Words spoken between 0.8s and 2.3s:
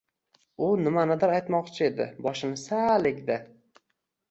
nimanidir aytmoqchi edi.